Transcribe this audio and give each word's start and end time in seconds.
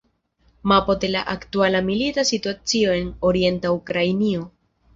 Mapo 0.71 0.95
de 1.03 1.09
la 1.15 1.21
aktuala 1.33 1.83
milita 1.91 2.25
situacio 2.31 2.97
en 3.03 3.15
orienta 3.33 3.77
Ukrainio. 3.79 4.51